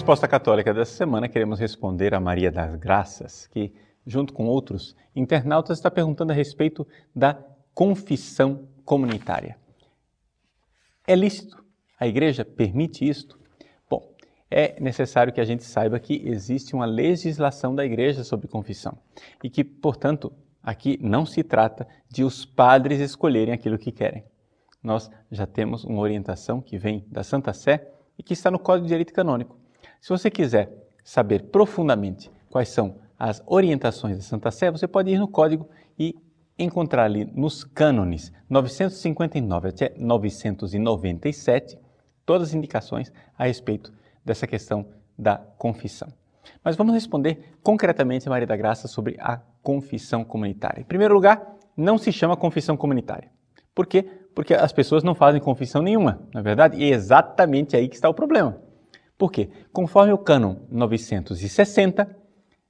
[0.00, 3.70] Resposta Católica dessa semana, queremos responder a Maria das Graças, que,
[4.06, 7.38] junto com outros internautas, está perguntando a respeito da
[7.74, 9.58] confissão comunitária.
[11.06, 11.62] É lícito?
[11.98, 13.38] A igreja permite isto?
[13.90, 14.10] Bom,
[14.50, 18.96] é necessário que a gente saiba que existe uma legislação da igreja sobre confissão
[19.44, 20.32] e que, portanto,
[20.62, 24.24] aqui não se trata de os padres escolherem aquilo que querem.
[24.82, 27.86] Nós já temos uma orientação que vem da Santa Sé
[28.18, 29.59] e que está no Código de Direito Canônico.
[30.00, 30.72] Se você quiser
[31.04, 35.68] saber profundamente quais são as orientações da Santa Sé, você pode ir no código
[35.98, 36.16] e
[36.58, 41.78] encontrar ali nos cânones 959 até 997
[42.24, 43.92] todas as indicações a respeito
[44.24, 44.86] dessa questão
[45.18, 46.08] da confissão.
[46.64, 50.80] Mas vamos responder concretamente a Maria da Graça sobre a confissão comunitária.
[50.80, 53.30] Em primeiro lugar, não se chama confissão comunitária.
[53.74, 54.02] Por quê?
[54.34, 57.94] Porque as pessoas não fazem confissão nenhuma, na é verdade, e é exatamente aí que
[57.94, 58.69] está o problema.
[59.20, 59.50] Por quê?
[59.70, 62.16] Conforme o cânon 960,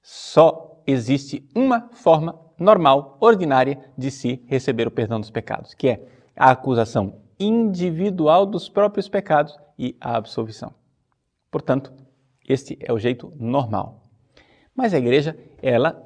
[0.03, 6.09] só existe uma forma normal, ordinária, de se receber o perdão dos pecados, que é
[6.35, 10.75] a acusação individual dos próprios pecados e a absolvição.
[11.53, 11.93] Portanto,
[12.49, 14.03] este é o jeito normal.
[14.75, 16.05] Mas a igreja, ela,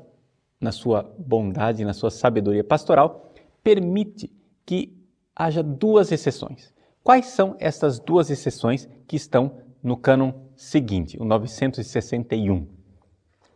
[0.60, 4.30] na sua bondade, na sua sabedoria pastoral, permite
[4.66, 4.94] que
[5.34, 6.70] haja duas exceções.
[7.02, 12.66] Quais são essas duas exceções que estão no cânon seguinte, o 961.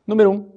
[0.07, 0.53] Número 1, um,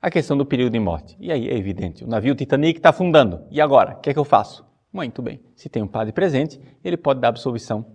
[0.00, 1.16] a questão do período de morte.
[1.18, 3.42] E aí é evidente, o navio Titanic está afundando.
[3.50, 3.94] E agora?
[3.94, 4.66] O que é que eu faço?
[4.92, 7.86] Muito bem, se tem um padre presente, ele pode dar absolvição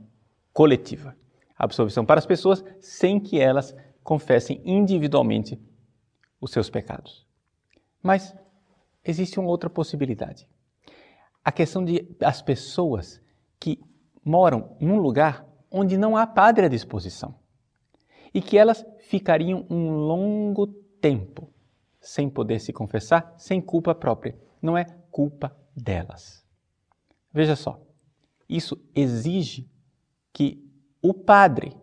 [0.51, 1.15] coletiva.
[1.55, 5.61] Absolvição para as pessoas sem que elas confessem individualmente
[6.41, 7.27] os seus pecados.
[8.01, 8.35] Mas
[9.05, 10.47] existe uma outra possibilidade.
[11.45, 13.21] A questão de as pessoas
[13.59, 13.79] que
[14.25, 17.35] moram num lugar onde não há padre à disposição
[18.33, 20.67] e que elas ficariam um longo
[21.01, 21.51] tempo
[21.99, 24.37] sem poder se confessar, sem culpa própria.
[24.61, 26.45] Não é culpa delas.
[27.33, 27.81] Veja só,
[28.47, 29.69] isso exige
[30.33, 30.63] que
[31.01, 31.75] o padre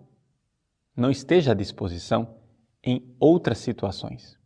[0.97, 2.37] não esteja à disposição
[2.83, 4.39] em outras situações.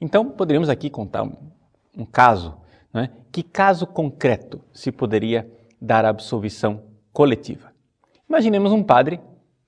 [0.00, 1.34] Então, poderíamos aqui contar um,
[1.96, 2.60] um caso.
[2.92, 3.08] É?
[3.32, 5.50] Que caso concreto se poderia
[5.80, 7.73] dar absolvição coletiva?
[8.28, 9.20] Imaginemos um padre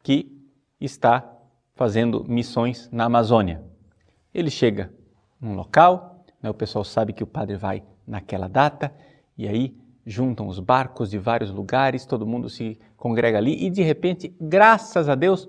[0.02, 0.32] que
[0.80, 1.30] está
[1.74, 3.62] fazendo missões na Amazônia.
[4.32, 4.92] Ele chega
[5.40, 8.92] num local, né, o pessoal sabe que o padre vai naquela data,
[9.36, 13.82] e aí juntam os barcos de vários lugares, todo mundo se congrega ali, e de
[13.82, 15.48] repente, graças a Deus,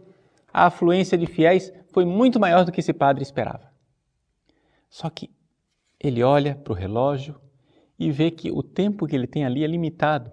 [0.52, 3.72] a afluência de fiéis foi muito maior do que esse padre esperava.
[4.90, 5.30] Só que
[6.00, 7.40] ele olha para o relógio
[7.98, 10.32] e vê que o tempo que ele tem ali é limitado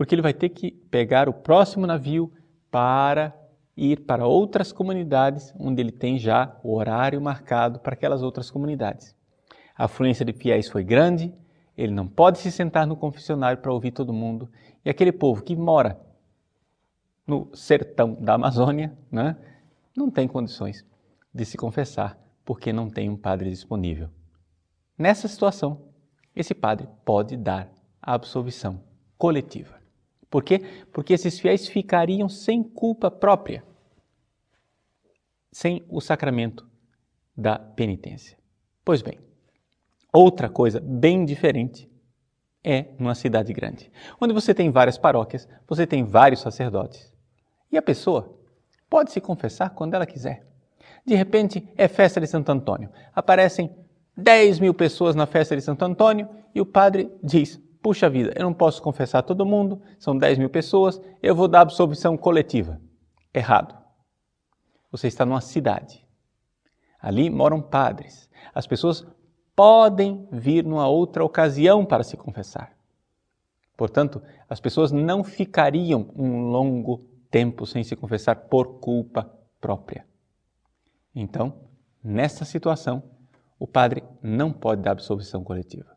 [0.00, 2.32] porque ele vai ter que pegar o próximo navio
[2.70, 3.38] para
[3.76, 9.14] ir para outras comunidades onde ele tem já o horário marcado para aquelas outras comunidades.
[9.76, 11.30] A afluência de fiéis foi grande,
[11.76, 14.50] ele não pode se sentar no confessionário para ouvir todo mundo,
[14.82, 16.00] e aquele povo que mora
[17.26, 19.36] no sertão da Amazônia, né,
[19.94, 20.82] não tem condições
[21.30, 24.08] de se confessar porque não tem um padre disponível.
[24.96, 25.82] Nessa situação,
[26.34, 28.80] esse padre pode dar a absolvição
[29.18, 29.79] coletiva.
[30.30, 30.62] Por quê?
[30.92, 33.64] Porque esses fiéis ficariam sem culpa própria,
[35.50, 36.68] sem o sacramento
[37.36, 38.38] da penitência.
[38.84, 39.18] Pois bem,
[40.12, 41.90] outra coisa bem diferente
[42.62, 43.90] é numa cidade grande,
[44.20, 47.12] onde você tem várias paróquias, você tem vários sacerdotes.
[47.72, 48.38] E a pessoa
[48.88, 50.46] pode se confessar quando ela quiser.
[51.04, 52.90] De repente, é festa de Santo Antônio.
[53.14, 53.74] Aparecem
[54.16, 58.44] 10 mil pessoas na festa de Santo Antônio e o padre diz: Puxa vida, eu
[58.44, 62.80] não posso confessar todo mundo, são 10 mil pessoas, eu vou dar absolvição coletiva.
[63.32, 63.78] Errado.
[64.90, 66.06] Você está numa cidade.
[67.00, 68.28] Ali moram padres.
[68.54, 69.06] As pessoas
[69.56, 72.76] podem vir numa outra ocasião para se confessar.
[73.76, 80.06] Portanto, as pessoas não ficariam um longo tempo sem se confessar por culpa própria.
[81.14, 81.70] Então,
[82.04, 83.02] nessa situação,
[83.58, 85.96] o padre não pode dar absolvição coletiva.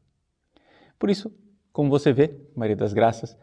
[0.98, 1.30] Por isso,
[1.74, 3.36] como você vê, Maria das Graças,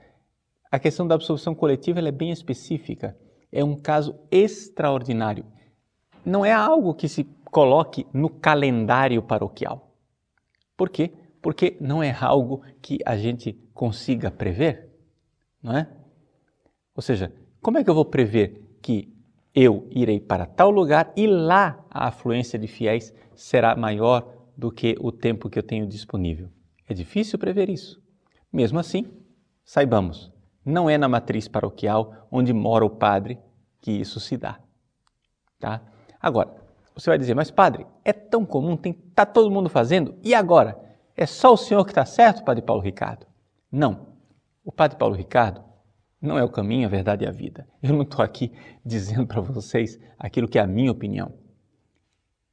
[0.70, 3.18] a questão da absolvição coletiva é bem específica.
[3.50, 5.44] É um caso extraordinário.
[6.24, 9.96] Não é algo que se coloque no calendário paroquial.
[10.76, 11.12] Por quê?
[11.42, 14.88] Porque não é algo que a gente consiga prever,
[15.60, 15.90] não é?
[16.94, 19.12] Ou seja, como é que eu vou prever que
[19.52, 24.94] eu irei para tal lugar e lá a afluência de fiéis será maior do que
[25.00, 26.48] o tempo que eu tenho disponível?
[26.86, 28.00] É difícil prever isso.
[28.52, 29.06] Mesmo assim,
[29.64, 30.32] saibamos,
[30.64, 33.38] não é na matriz paroquial onde mora o padre
[33.80, 34.60] que isso se dá.
[35.58, 35.82] Tá?
[36.20, 36.54] Agora,
[36.94, 40.78] você vai dizer, mas padre, é tão comum, está todo mundo fazendo, e agora?
[41.16, 43.26] É só o senhor que está certo, padre Paulo Ricardo?
[43.70, 44.08] Não.
[44.64, 45.62] O padre Paulo Ricardo
[46.20, 47.66] não é o caminho, a verdade e a vida.
[47.82, 48.52] Eu não estou aqui
[48.84, 51.32] dizendo para vocês aquilo que é a minha opinião.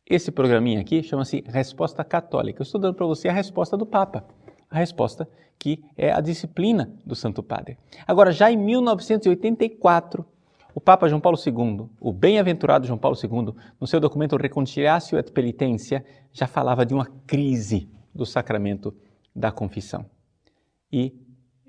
[0.06, 2.62] Esse programinha aqui chama-se Resposta Católica.
[2.62, 4.26] Eu estou dando para você a resposta do Papa,
[4.70, 5.28] a resposta
[5.60, 7.78] que é a disciplina do Santo Padre.
[8.08, 10.26] Agora, já em 1984,
[10.78, 15.32] o Papa João Paulo II, o bem-aventurado João Paulo II, no seu documento Reconciliatio et
[15.32, 18.96] Penitência, já falava de uma crise do sacramento
[19.36, 20.06] da confissão.
[20.94, 21.16] E,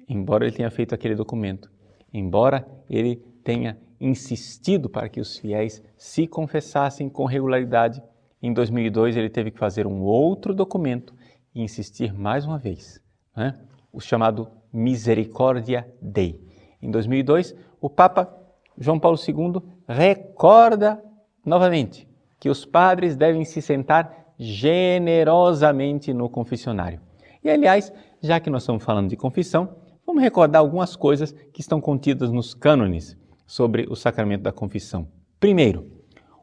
[0.06, 1.70] embora ele tenha feito aquele documento,
[2.12, 8.02] embora ele tenha insistido para que os fiéis se confessassem com regularidade,
[8.42, 11.14] em 2002 ele teve que fazer um outro documento
[11.54, 13.02] e insistir mais uma vez,
[13.34, 13.58] né?
[13.92, 16.40] O chamado Misericordia Dei.
[16.80, 18.32] Em 2002, o Papa
[18.76, 21.02] João Paulo II recorda
[21.44, 22.08] novamente
[22.38, 27.00] que os padres devem se sentar generosamente no confessionário.
[27.42, 29.76] E aliás, já que nós estamos falando de confissão,
[30.06, 35.08] vamos recordar algumas coisas que estão contidas nos cânones sobre o sacramento da confissão.
[35.40, 35.90] Primeiro,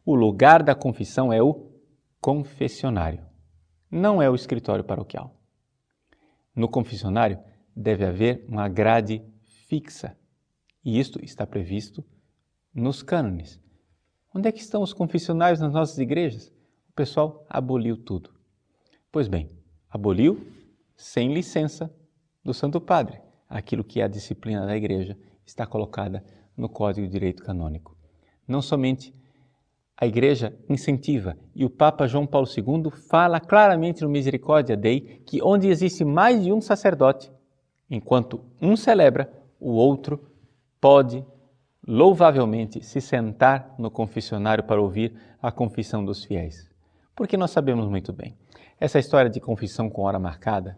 [0.06, 1.72] o lugar da confissão é o
[2.20, 3.24] confessionário,
[3.90, 5.34] não é o escritório paroquial.
[6.56, 7.40] No confessionário
[7.76, 9.22] deve haver uma grade
[9.68, 10.18] fixa,
[10.84, 12.04] e isto está previsto
[12.74, 13.60] nos cânones.
[14.34, 16.48] Onde é que estão os confessionários nas nossas igrejas?
[16.90, 18.34] O pessoal aboliu tudo.
[19.12, 19.50] Pois bem,
[19.90, 20.46] aboliu
[20.96, 21.94] sem licença
[22.44, 23.20] do Santo Padre.
[23.50, 26.24] Aquilo que é a disciplina da igreja está colocada
[26.56, 27.98] no Código de Direito Canônico.
[28.48, 29.14] Não somente
[29.98, 35.42] a Igreja incentiva e o Papa João Paulo II fala claramente no Misericórdia Dei que
[35.42, 37.32] onde existe mais de um sacerdote,
[37.90, 40.20] enquanto um celebra, o outro
[40.82, 41.26] pode
[41.88, 46.70] louvavelmente se sentar no confessionário para ouvir a confissão dos fiéis.
[47.16, 48.36] Porque nós sabemos muito bem,
[48.80, 50.78] essa história de confissão com hora marcada,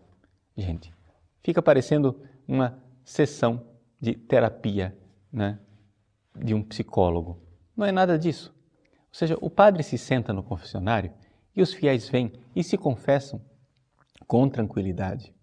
[0.55, 0.93] gente,
[1.41, 3.65] fica parecendo uma sessão
[3.99, 4.95] de terapia
[5.31, 5.57] né,
[6.35, 7.41] de um psicólogo.
[7.75, 8.56] Não é nada disso.
[9.17, 11.11] Seja, o padre se senta no confessionário
[11.55, 13.41] e os fiéis vêm e se confessam
[14.27, 15.33] com tranquilidade.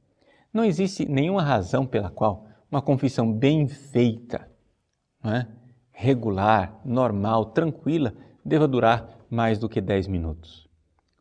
[0.53, 4.49] Não existe nenhuma razão pela qual uma confissão bem feita,
[5.25, 5.49] é?
[5.91, 10.69] regular, normal, tranquila, deva durar mais do que 10 minutos.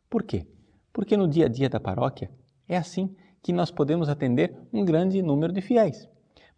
[0.08, 0.46] Por quê?
[0.92, 2.30] Porque no dia a dia da paróquia
[2.68, 6.08] é assim que nós podemos atender um grande número de fiéis.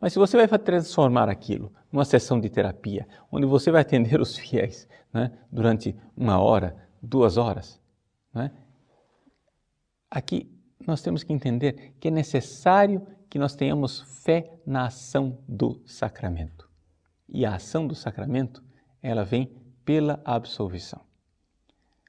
[0.01, 4.37] Mas se você vai transformar aquilo numa sessão de terapia, onde você vai atender os
[4.37, 7.81] fiéis né, durante uma hora, duas horas,
[8.33, 8.51] né,
[10.11, 10.51] aqui
[10.87, 16.69] nós temos que entender que é necessário que nós tenhamos fé na ação do sacramento.
[17.29, 18.63] E a ação do sacramento,
[19.03, 19.51] ela vem
[19.85, 21.01] pela absolvição.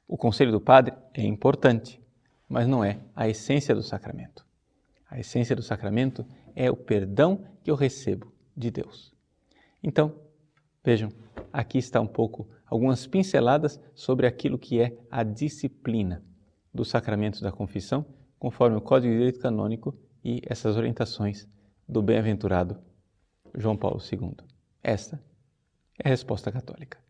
[0.07, 2.01] O conselho do padre é importante,
[2.47, 4.45] mas não é a essência do sacramento.
[5.09, 6.25] A essência do sacramento
[6.57, 9.13] é o perdão que eu recebo de Deus.
[9.83, 10.15] Então,
[10.83, 11.11] vejam,
[11.53, 16.25] aqui está um pouco algumas pinceladas sobre aquilo que é a disciplina
[16.73, 18.03] dos sacramentos da confissão,
[18.39, 21.47] conforme o Código de Direito Canônico e essas orientações
[21.87, 22.81] do bem-aventurado
[23.55, 24.35] João Paulo II.
[24.83, 25.23] Esta
[26.03, 27.06] é a resposta católica.